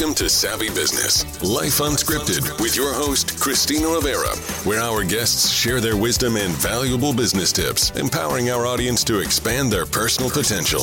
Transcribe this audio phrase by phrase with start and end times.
[0.00, 4.34] Welcome to Savvy Business, Life Unscripted, with your host, Christina Rivera,
[4.64, 9.70] where our guests share their wisdom and valuable business tips, empowering our audience to expand
[9.70, 10.80] their personal potential.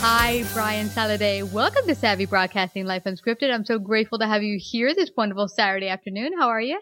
[0.00, 1.52] Hi, Brian Sallade.
[1.52, 3.54] Welcome to Savvy Broadcasting Life Unscripted.
[3.54, 6.32] I'm so grateful to have you here this wonderful Saturday afternoon.
[6.36, 6.80] How are you?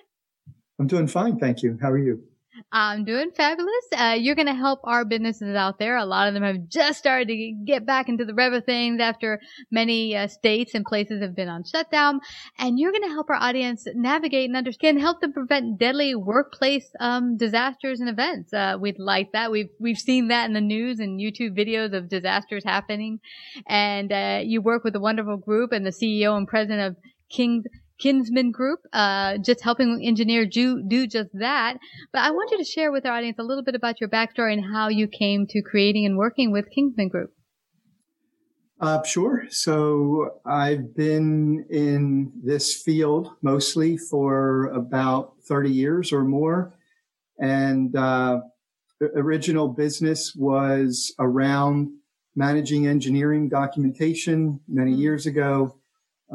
[0.79, 1.79] I'm doing fine, thank you.
[1.83, 2.25] How are you?
[2.71, 3.85] I'm doing fabulous.
[3.97, 5.97] Uh, you're going to help our businesses out there.
[5.97, 9.01] A lot of them have just started to get back into the rev of things
[9.01, 9.41] after
[9.71, 12.21] many uh, states and places have been on shutdown.
[12.59, 16.91] And you're going to help our audience navigate and understand, help them prevent deadly workplace
[17.01, 18.53] um, disasters and events.
[18.53, 19.51] Uh, we'd like that.
[19.51, 23.21] We've we've seen that in the news and YouTube videos of disasters happening.
[23.67, 26.97] And uh, you work with a wonderful group and the CEO and president of
[27.31, 27.65] King's
[28.03, 31.79] Kinsmen Group, uh, just helping engineer do, do just that.
[32.13, 34.53] But I want you to share with our audience a little bit about your backstory
[34.53, 37.33] and how you came to creating and working with Kinsmen Group.
[38.81, 39.45] Uh, sure.
[39.49, 46.75] So I've been in this field mostly for about 30 years or more.
[47.39, 48.41] And uh,
[48.99, 51.93] the original business was around
[52.35, 55.77] managing engineering documentation many years ago.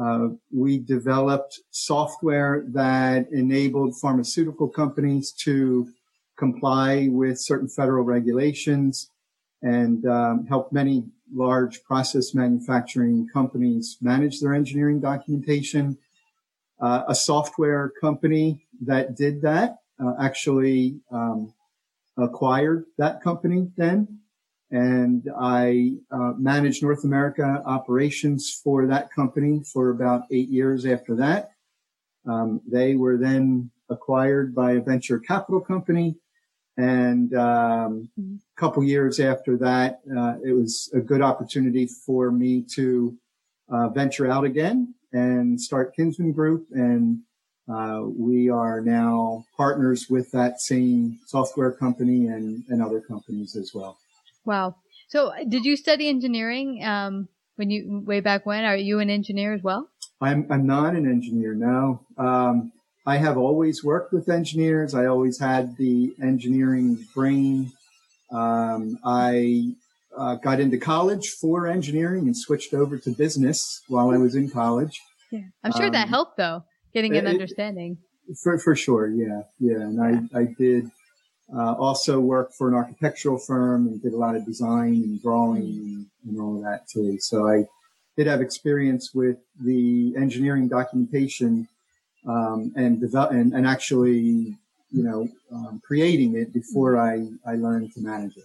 [0.00, 5.88] Uh, we developed software that enabled pharmaceutical companies to
[6.36, 9.10] comply with certain federal regulations
[9.62, 11.04] and um, help many
[11.34, 15.98] large process manufacturing companies manage their engineering documentation.
[16.80, 21.52] Uh, a software company that did that uh, actually um,
[22.16, 24.20] acquired that company then
[24.70, 31.14] and I uh, managed North America operations for that company for about eight years after
[31.16, 31.52] that.
[32.26, 36.16] Um, they were then acquired by a venture capital company.
[36.76, 42.62] And um, a couple years after that, uh, it was a good opportunity for me
[42.74, 43.16] to
[43.70, 46.66] uh, venture out again and start Kinsmen Group.
[46.72, 47.20] And
[47.68, 53.74] uh, we are now partners with that same software company and, and other companies as
[53.74, 53.98] well.
[54.48, 54.76] Wow.
[55.08, 58.64] So did you study engineering um, when you way back when?
[58.64, 59.88] Are you an engineer as well?
[60.22, 61.54] I'm I'm not an engineer.
[61.54, 62.00] No.
[62.16, 62.72] Um,
[63.06, 64.94] I have always worked with engineers.
[64.94, 67.72] I always had the engineering brain.
[68.32, 69.74] Um, I
[70.16, 74.50] uh, got into college for engineering and switched over to business while I was in
[74.50, 74.98] college.
[75.30, 75.40] Yeah.
[75.62, 77.98] I'm sure um, that helped though, getting an it, understanding.
[78.42, 79.08] For, for sure.
[79.08, 79.42] Yeah.
[79.60, 79.76] Yeah.
[79.76, 80.38] And yeah.
[80.38, 80.90] I, I did
[81.54, 85.62] uh, also worked for an architectural firm and did a lot of design and drawing
[85.62, 87.18] and, and all of that too.
[87.20, 87.66] So I
[88.16, 91.68] did have experience with the engineering documentation
[92.26, 94.56] um, and develop and, and, actually,
[94.90, 98.44] you know, um, creating it before I, I learned to manage it.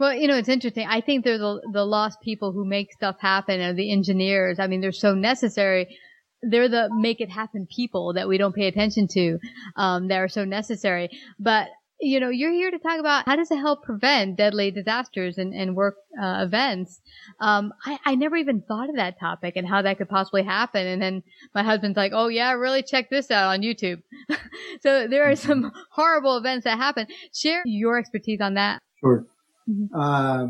[0.00, 0.86] Well, you know, it's interesting.
[0.88, 4.58] I think they're the, the lost people who make stuff happen or the engineers.
[4.58, 5.98] I mean, they're so necessary.
[6.42, 9.38] They're the make it happen people that we don't pay attention to,
[9.76, 11.08] um, that are so necessary.
[11.38, 11.68] But
[12.00, 15.54] you know, you're here to talk about how does it help prevent deadly disasters and,
[15.54, 17.00] and work uh, events.
[17.40, 20.86] Um, I, I never even thought of that topic and how that could possibly happen.
[20.86, 21.22] And then
[21.54, 24.02] my husband's like, "Oh yeah, really check this out on YouTube."
[24.80, 27.06] so there are some horrible events that happen.
[27.32, 28.82] Share your expertise on that.
[29.00, 29.24] Sure.
[29.68, 29.98] Mm-hmm.
[29.98, 30.48] Uh,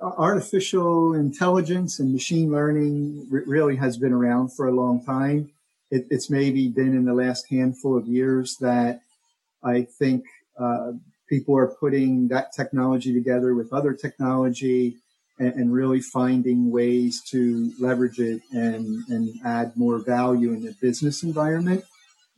[0.00, 5.50] artificial intelligence and machine learning r- really has been around for a long time.
[5.90, 9.02] It, it's maybe been in the last handful of years that
[9.62, 10.24] I think
[10.58, 10.92] uh,
[11.28, 14.96] people are putting that technology together with other technology
[15.38, 20.74] and, and, really finding ways to leverage it and, and add more value in the
[20.80, 21.84] business environment.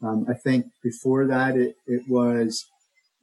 [0.02, 2.66] Um, I think before that, it, it was,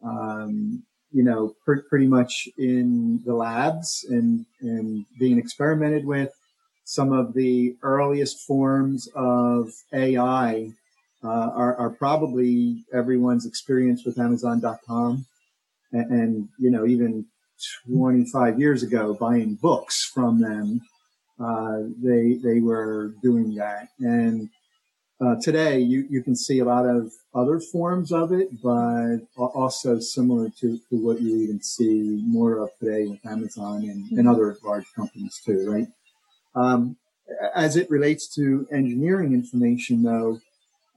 [0.04, 6.32] um, you know, per, pretty much in the labs and, and being experimented with.
[6.86, 10.72] Some of the earliest forms of AI
[11.26, 15.26] uh, are, are, probably everyone's experience with Amazon.com.
[15.92, 17.26] And, and, you know, even
[17.92, 20.82] 25 years ago, buying books from them,
[21.40, 23.88] uh, they, they were doing that.
[24.00, 24.50] And
[25.20, 30.00] uh, today you, you can see a lot of other forms of it, but also
[30.00, 34.58] similar to, to what you even see more of today with Amazon and, and other
[34.64, 35.88] large companies too, right?
[36.54, 36.98] Um,
[37.56, 40.40] as it relates to engineering information though,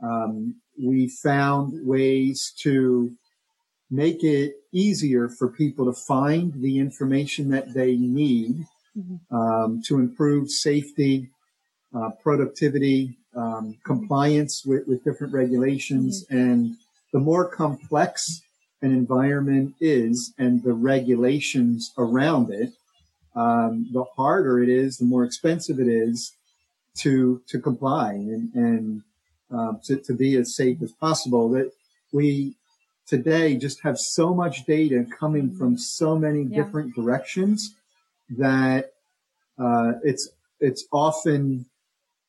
[0.02, 3.10] um, we found ways to
[3.90, 8.66] make it easier for people to find the information that they need
[8.96, 9.36] mm-hmm.
[9.36, 11.30] um, to improve safety,
[11.94, 16.24] uh, productivity, um, compliance with, with, different regulations.
[16.24, 16.36] Mm-hmm.
[16.36, 16.76] And
[17.12, 18.42] the more complex
[18.82, 22.72] an environment is and the regulations around it,
[23.34, 26.32] um, the harder it is, the more expensive it is
[26.96, 28.12] to to comply.
[28.12, 29.02] And, and
[29.50, 31.48] um, to, to be as safe as possible.
[31.50, 31.72] That
[32.12, 32.54] we
[33.06, 36.62] today just have so much data coming from so many yeah.
[36.62, 37.74] different directions
[38.30, 38.92] that
[39.58, 40.28] uh, it's
[40.60, 41.66] it's often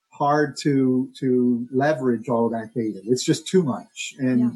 [0.10, 3.01] hard to to leverage all that data.
[3.06, 4.50] It's just too much, and yeah.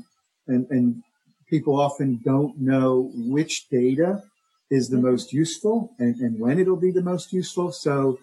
[0.48, 1.04] and and
[1.50, 4.24] people often don't know which data
[4.72, 7.72] is the most useful and, and when it'll be the most useful.
[7.72, 8.18] So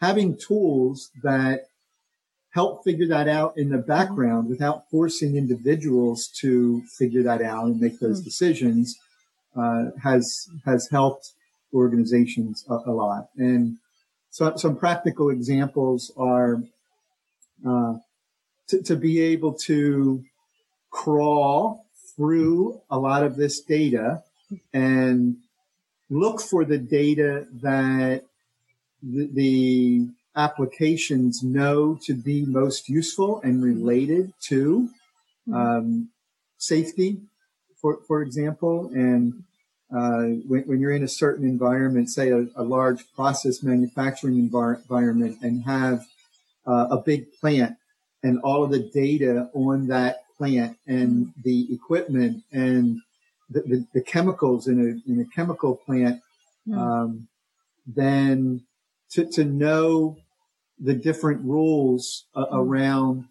[0.00, 1.68] having tools that
[2.52, 7.80] help figure that out in the background without forcing individuals to figure that out and
[7.80, 8.24] make those mm.
[8.24, 8.98] decisions
[9.56, 11.32] uh, has has helped
[11.74, 13.28] organizations a, a, lot.
[13.36, 13.78] And
[14.30, 16.62] so some practical examples are
[17.66, 17.94] uh,
[18.68, 20.24] to, to be able to
[20.90, 24.22] crawl through a lot of this data
[24.74, 25.36] and
[26.10, 28.24] look for the data that
[29.02, 34.88] the, the applications know to be most useful and related to
[35.48, 35.54] mm-hmm.
[35.54, 36.08] um,
[36.58, 37.20] safety,
[37.80, 38.90] for, for example.
[38.94, 39.44] And
[39.94, 44.80] uh, when, when, you're in a certain environment, say a, a large process manufacturing envir-
[44.80, 46.06] environment, and have
[46.66, 47.76] uh, a big plant
[48.22, 53.00] and all of the data on that plant and the equipment and
[53.50, 56.22] the, the, the chemicals in a, in a chemical plant,
[56.66, 56.78] mm.
[56.78, 57.28] um,
[57.86, 58.62] then
[59.10, 60.16] to, to know
[60.82, 62.56] the different rules uh, mm-hmm.
[62.56, 63.24] around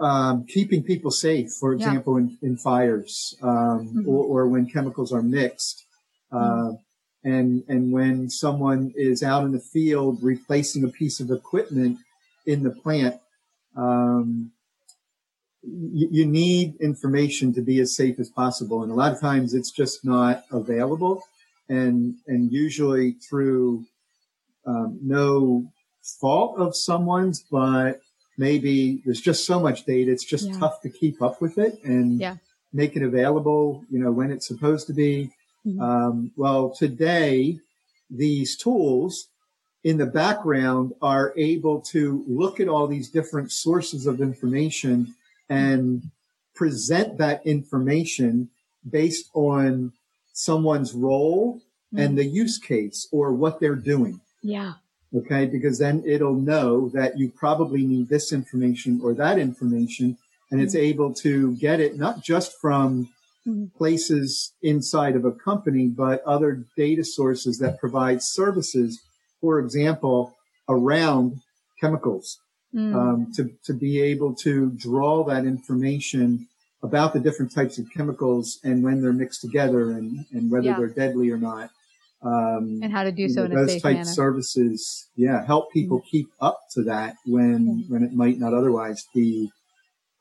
[0.00, 2.26] um, keeping people safe, for example, yeah.
[2.26, 4.08] in, in, fires um, mm-hmm.
[4.08, 5.84] or, or, when chemicals are mixed.
[6.32, 7.30] Uh, mm-hmm.
[7.30, 11.98] and, and when someone is out in the field replacing a piece of equipment
[12.46, 13.20] in the plant,
[13.76, 14.50] um,
[15.62, 18.82] you, you need information to be as safe as possible.
[18.82, 21.22] And a lot of times it's just not available.
[21.68, 23.84] And, and usually through
[24.66, 25.70] um, no
[26.20, 28.00] fault of someone's, but
[28.38, 30.10] maybe there's just so much data.
[30.10, 30.58] It's just yeah.
[30.58, 32.36] tough to keep up with it and yeah.
[32.72, 35.30] make it available, you know, when it's supposed to be.
[35.66, 35.80] Mm-hmm.
[35.80, 37.58] Um, well, today,
[38.10, 39.28] these tools
[39.84, 45.14] in the background are able to look at all these different sources of information
[45.48, 46.02] and
[46.54, 48.48] present that information
[48.88, 49.92] based on
[50.32, 51.60] someone's role
[51.94, 52.04] mm.
[52.04, 54.20] and the use case or what they're doing.
[54.42, 54.74] Yeah.
[55.14, 55.46] Okay.
[55.46, 60.16] Because then it'll know that you probably need this information or that information
[60.50, 63.08] and it's able to get it not just from
[63.46, 63.72] mm.
[63.74, 69.00] places inside of a company, but other data sources that provide services.
[69.40, 70.36] For example,
[70.68, 71.40] around
[71.80, 72.38] chemicals,
[72.74, 72.94] mm.
[72.94, 76.46] um, to, to be able to draw that information
[76.82, 80.76] about the different types of chemicals and when they're mixed together and, and whether yeah.
[80.76, 81.70] they're deadly or not.
[82.22, 84.04] Um, and how to do so in those safe type manner.
[84.04, 86.08] services, yeah, help people mm-hmm.
[86.10, 89.50] keep up to that when when it might not otherwise be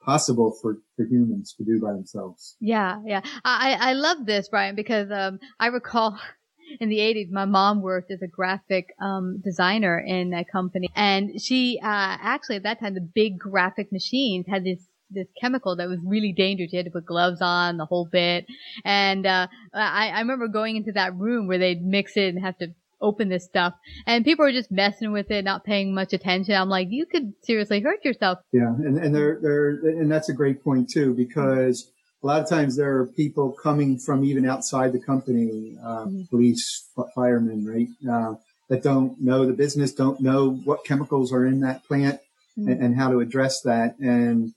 [0.06, 2.56] possible for, for humans to do by themselves.
[2.60, 3.22] Yeah, yeah.
[3.44, 6.18] I, I love this, Brian, because um, I recall
[6.80, 10.90] in the 80s, my mom worked as a graphic um, designer in a company.
[10.96, 15.76] And she uh, actually, at that time, the big graphic machines had this this chemical
[15.76, 16.72] that was really dangerous.
[16.74, 18.46] You had to put gloves on, the whole bit.
[18.84, 22.58] And uh, I, I remember going into that room where they'd mix it and have
[22.60, 23.74] to open this stuff
[24.08, 27.34] and people were just messing with it not paying much attention i'm like you could
[27.44, 31.92] seriously hurt yourself yeah and, and they're they're and that's a great point too because
[32.24, 36.24] a lot of times there are people coming from even outside the company uh, mm-hmm.
[36.30, 38.34] police firemen right uh,
[38.70, 42.20] that don't know the business don't know what chemicals are in that plant
[42.58, 42.70] mm-hmm.
[42.70, 44.54] and, and, how to address that and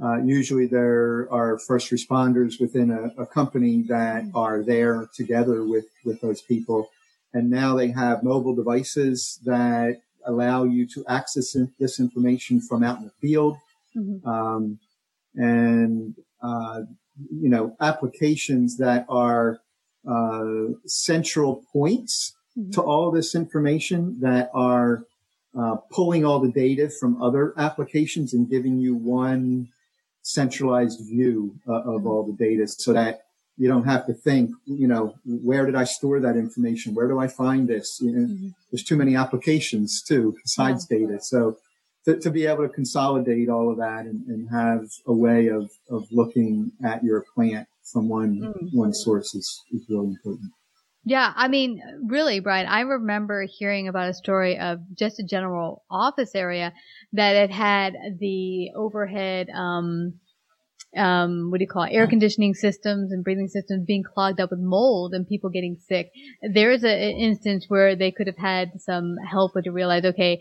[0.00, 4.36] uh, usually there are first responders within a, a company that mm-hmm.
[4.36, 6.90] are there together with, with those people.
[7.34, 12.98] And now they have mobile devices that allow you to access this information from out
[12.98, 13.56] in the field.
[13.96, 14.28] Mm-hmm.
[14.28, 14.78] Um,
[15.34, 16.82] and, uh,
[17.30, 19.60] you know, applications that are,
[20.08, 22.70] uh, central points mm-hmm.
[22.72, 25.04] to all this information that are,
[25.58, 29.68] uh, pulling all the data from other applications and giving you one
[30.22, 33.24] centralized view uh, of all the data so that
[33.58, 36.94] you don't have to think, you know, where did I store that information?
[36.94, 38.00] Where do I find this?
[38.00, 38.48] You know, mm-hmm.
[38.70, 40.98] there's too many applications too, besides yeah.
[40.98, 41.20] data.
[41.20, 41.58] So
[42.04, 45.70] to, to, be able to consolidate all of that and, and, have a way of,
[45.90, 48.76] of looking at your plant from one, mm-hmm.
[48.76, 50.50] one source is, is really important.
[51.04, 55.84] Yeah, I mean, really, Brian, I remember hearing about a story of just a general
[55.90, 56.72] office area
[57.12, 60.14] that it had the overhead, um,
[60.96, 64.50] um, what do you call it, air conditioning systems and breathing systems being clogged up
[64.50, 66.12] with mold and people getting sick.
[66.42, 70.40] There is an instance where they could have had some help with to realize, okay,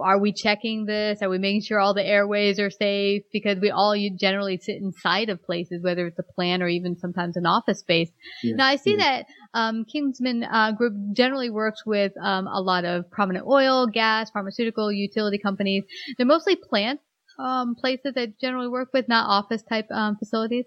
[0.00, 1.20] are we checking this?
[1.20, 3.22] Are we making sure all the airways are safe?
[3.32, 7.36] Because we all generally sit inside of places, whether it's a plant or even sometimes
[7.36, 8.10] an office space.
[8.42, 8.96] Yeah, now I see yeah.
[8.96, 14.30] that, um, Kingsman, uh, Group generally works with, um, a lot of prominent oil, gas,
[14.30, 15.84] pharmaceutical, utility companies.
[16.16, 17.00] They're mostly plant
[17.38, 20.66] um, places that generally work with, not office type um, facilities?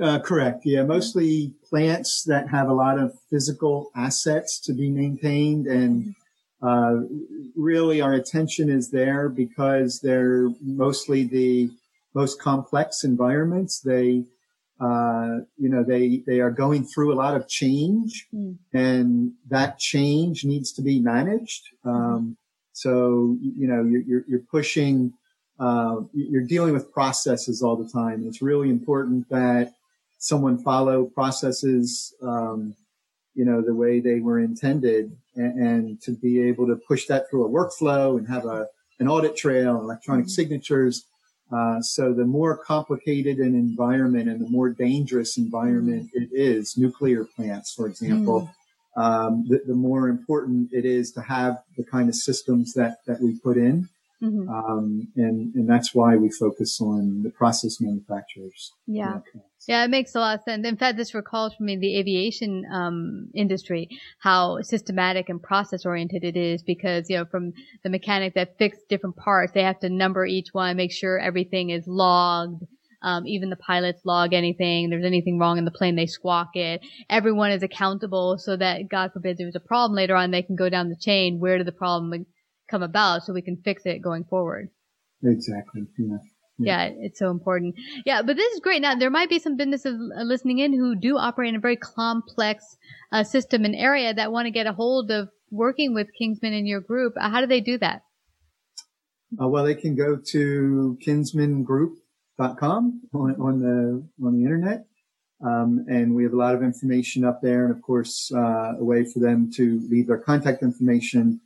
[0.00, 0.64] Uh, correct.
[0.64, 6.14] Yeah, mostly plants that have a lot of physical assets to be maintained, and
[6.62, 7.00] uh,
[7.56, 11.70] really our attention is there because they're mostly the
[12.14, 13.80] most complex environments.
[13.80, 14.24] They,
[14.80, 18.56] uh, you know, they they are going through a lot of change, mm.
[18.72, 21.68] and that change needs to be managed.
[21.84, 22.36] Um,
[22.72, 25.12] so you know, you're, you're pushing
[25.60, 28.24] uh, you're dealing with processes all the time.
[28.26, 29.74] It's really important that
[30.18, 32.74] someone follow processes, um,
[33.34, 37.28] you know, the way they were intended and, and, to be able to push that
[37.28, 38.66] through a workflow and have a,
[39.00, 40.30] an audit trail, electronic mm-hmm.
[40.30, 41.04] signatures.
[41.52, 46.22] Uh, so the more complicated an environment and the more dangerous environment mm-hmm.
[46.22, 48.50] it is, nuclear plants, for example,
[48.96, 49.00] mm-hmm.
[49.00, 53.20] um, the, the more important it is to have the kind of systems that, that
[53.20, 53.88] we put in.
[54.22, 54.48] Mm-hmm.
[54.48, 58.72] Um, and, and that's why we focus on the process manufacturers.
[58.86, 59.20] Yeah.
[59.66, 60.66] Yeah, it makes a lot of sense.
[60.66, 66.24] In fact, this recalls for me the aviation um, industry, how systematic and process oriented
[66.24, 67.52] it is because, you know, from
[67.84, 71.70] the mechanic that fix different parts, they have to number each one, make sure everything
[71.70, 72.62] is logged.
[73.02, 74.90] Um, even the pilots log anything.
[74.90, 76.82] There's anything wrong in the plane, they squawk it.
[77.08, 80.68] Everyone is accountable so that, God forbid, there's a problem later on, they can go
[80.68, 81.38] down the chain.
[81.38, 82.26] Where did the problem
[82.70, 84.70] come about so we can fix it going forward.
[85.24, 85.82] Exactly.
[85.98, 86.16] Yeah.
[86.58, 86.88] Yeah.
[86.88, 86.92] yeah.
[87.00, 87.74] it's so important.
[88.04, 88.82] Yeah, but this is great.
[88.82, 92.64] Now, there might be some businesses listening in who do operate in a very complex
[93.12, 96.66] uh, system and area that want to get a hold of working with Kingsman and
[96.66, 97.14] your group.
[97.20, 98.02] Uh, how do they do that?
[99.40, 104.86] Uh, well, they can go to kinsmengroup.com on, on the on the internet,
[105.44, 108.84] um, and we have a lot of information up there, and of course, uh, a
[108.84, 111.40] way for them to leave their contact information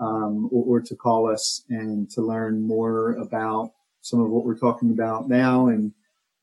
[0.00, 4.58] um, or, or, to call us and to learn more about some of what we're
[4.58, 5.92] talking about now and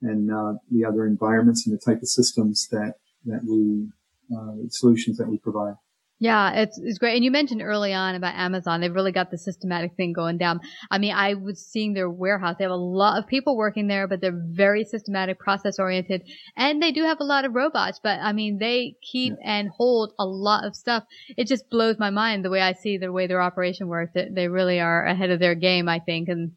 [0.02, 2.96] and uh, the other environments and the type of systems that
[3.26, 3.88] that we
[4.36, 5.76] uh, solutions that we provide.
[6.22, 7.16] Yeah, it's it's great.
[7.16, 8.80] And you mentioned early on about Amazon.
[8.80, 10.60] They've really got the systematic thing going down.
[10.92, 12.58] I mean, I was seeing their warehouse.
[12.60, 16.22] They have a lot of people working there, but they're very systematic, process oriented,
[16.56, 18.00] and they do have a lot of robots.
[18.04, 21.06] But I mean, they keep and hold a lot of stuff.
[21.38, 24.12] It just blows my mind the way I see the way their operation works.
[24.14, 26.52] They, they really are ahead of their game, I think, and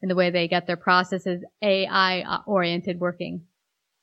[0.00, 3.42] in the way they get their processes AI oriented working.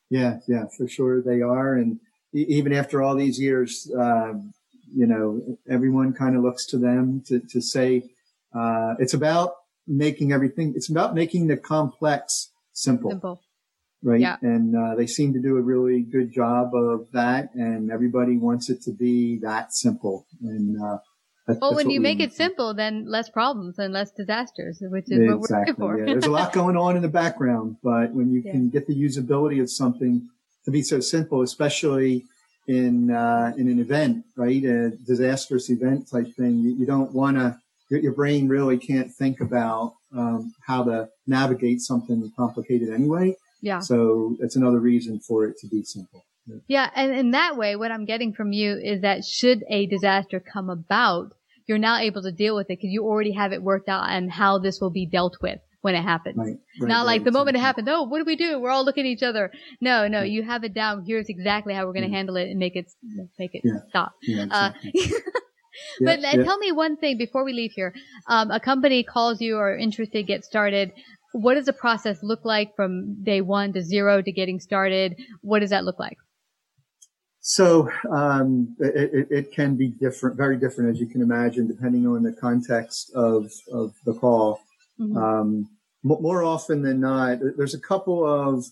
[0.09, 2.01] Yeah, yeah, for sure they are, and
[2.33, 3.89] even after all these years.
[3.97, 4.51] Um,
[4.93, 8.03] you know, everyone kind of looks to them to, to say,
[8.53, 9.55] uh, it's about
[9.87, 13.11] making everything, it's about making the complex simple.
[13.11, 13.41] Simple.
[14.03, 14.19] Right.
[14.19, 14.37] Yeah.
[14.41, 17.53] And, uh, they seem to do a really good job of that.
[17.55, 20.27] And everybody wants it to be that simple.
[20.41, 20.99] And, uh,
[21.47, 25.19] that's, well, when you make it simple, then less problems and less disasters, which is
[25.19, 25.99] exactly, what we're looking for.
[25.99, 26.05] yeah.
[26.05, 28.51] There's a lot going on in the background, but when you yeah.
[28.51, 30.27] can get the usability of something
[30.65, 32.25] to be so simple, especially
[32.67, 34.63] in uh, in an event, right?
[34.63, 36.59] A disastrous event type thing.
[36.59, 37.57] You, you don't want to.
[37.89, 43.35] Your, your, brain really can't think about um, how to navigate something complicated anyway.
[43.61, 43.79] Yeah.
[43.79, 46.25] So that's another reason for it to be simple.
[46.47, 46.55] Yeah.
[46.67, 50.39] yeah, and in that way, what I'm getting from you is that should a disaster
[50.39, 51.33] come about,
[51.67, 54.31] you're now able to deal with it because you already have it worked out and
[54.31, 56.35] how this will be dealt with when it happens.
[56.35, 58.59] Right, right, Not like the moment it happened, oh, what do we do?
[58.59, 59.51] We're all looking at each other.
[59.79, 61.05] No, no, you have it down.
[61.05, 62.91] Here's exactly how we're going to handle it and make it,
[63.37, 63.81] make it yeah.
[63.89, 64.13] stop.
[64.23, 65.15] Yeah, uh, exactly.
[65.15, 65.19] uh,
[65.99, 67.93] but yeah, tell me one thing before we leave here.
[68.27, 70.91] Um, a company calls you or interested, get started.
[71.33, 75.13] What does the process look like from day one to zero to getting started?
[75.41, 76.17] What does that look like?
[77.41, 82.07] So um, it, it, it, can be different, very different, as you can imagine, depending
[82.07, 84.61] on the context of of the call.
[84.99, 85.17] Mm-hmm.
[85.17, 85.69] Um,
[86.05, 88.65] more often than not, there's a couple of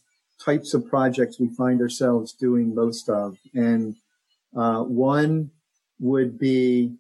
[0.44, 3.38] types of projects we find ourselves doing most of.
[3.56, 3.96] And
[4.56, 5.50] uh, one
[6.00, 6.94] would be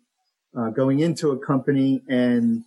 [0.57, 2.63] uh, going into a company and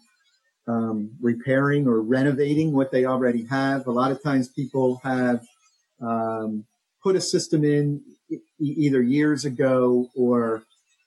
[0.68, 3.86] um, repairing or renovating what they already have.
[3.86, 5.44] A lot of times people have
[6.00, 6.64] um,
[7.02, 8.00] put a system in
[8.30, 10.62] e- either years ago or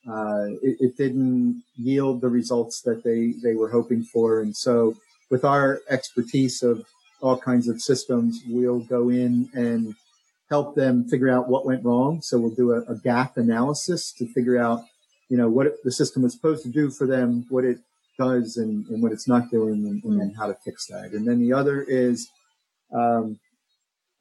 [0.10, 4.40] uh, it, it, didn't yield the results that they, they were hoping for.
[4.40, 4.96] And so
[5.30, 6.86] with our expertise of
[7.22, 9.96] all kinds of systems, we'll go in and
[10.50, 12.22] help them figure out what went wrong.
[12.22, 14.84] So we'll do a, a gap analysis to figure out,
[15.30, 17.80] you know, what the system was supposed to do for them, what it
[18.18, 21.12] does and, and what it's not doing and, and, then how to fix that.
[21.12, 22.30] And then the other is,
[22.92, 23.40] um,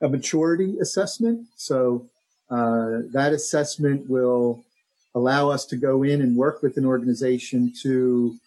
[0.00, 1.46] a maturity assessment.
[1.56, 2.06] So,
[2.50, 4.64] uh, that assessment will
[5.14, 8.38] allow us to go in and work with an organization to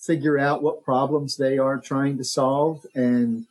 [0.00, 3.46] figure out what problems they are trying to solve and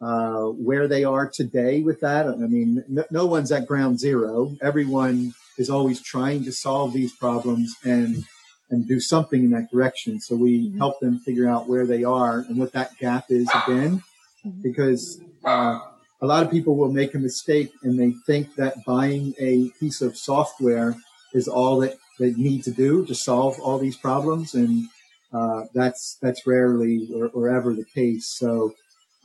[0.00, 2.26] uh, where they are today with that.
[2.26, 4.54] I mean, no, no, one's at ground zero.
[4.60, 8.24] Everyone is always trying to solve these problems and
[8.68, 10.20] and do something in that direction.
[10.20, 10.78] So we mm-hmm.
[10.78, 14.02] help them figure out where they are and what that gap is again,
[14.44, 14.60] mm-hmm.
[14.60, 15.78] because uh,
[16.20, 20.02] a lot of people will make a mistake and they think that buying a piece
[20.02, 20.96] of software
[21.32, 24.88] is all that they need to do to solve all these problems and
[25.32, 28.28] uh, that's that's rarely or, or, ever the case.
[28.28, 28.74] So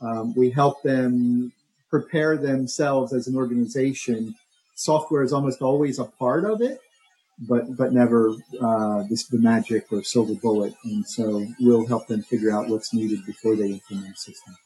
[0.00, 1.52] um, we help them
[1.90, 4.34] prepare themselves as an organization.
[4.74, 6.80] Software is almost always a part of it,
[7.38, 10.74] but but never uh, this the magic or silver bullet.
[10.84, 14.56] And so we'll help them figure out what's needed before they implement a system.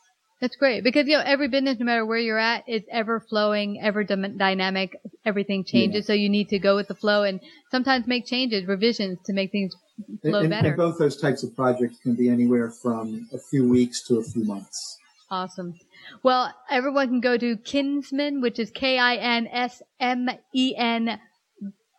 [0.41, 3.81] That's great because you know every business, no matter where you're at, is ever flowing,
[3.81, 4.97] ever dynamic.
[5.27, 6.07] Everything changes, yeah.
[6.07, 9.51] so you need to go with the flow and sometimes make changes, revisions to make
[9.51, 9.75] things
[10.23, 10.69] flow and, better.
[10.69, 14.23] And both those types of projects can be anywhere from a few weeks to a
[14.23, 14.99] few months.
[15.31, 15.75] Awesome.
[16.23, 19.11] Well, everyone can go to Kinsmen, which is K-I-N-S-M-E-N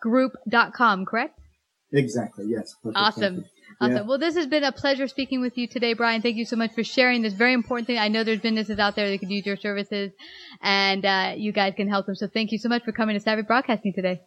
[0.02, 1.40] group.com, correct?
[1.92, 2.46] Exactly.
[2.48, 2.74] Yes.
[2.82, 2.98] Perfect.
[2.98, 3.46] Awesome.
[3.80, 3.96] Awesome.
[3.96, 4.02] Yeah.
[4.02, 6.22] Well, this has been a pleasure speaking with you today, Brian.
[6.22, 8.00] Thank you so much for sharing this very important thing.
[8.00, 10.12] I know there's businesses out there that could use your services,
[10.62, 12.16] and uh, you guys can help them.
[12.16, 14.22] So thank you so much for coming to Savvy Broadcasting today.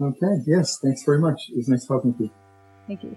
[0.00, 0.42] Okay.
[0.46, 0.78] Yes.
[0.82, 1.40] Thanks very much.
[1.50, 2.30] It was nice talking to you.
[2.88, 3.16] Thank you.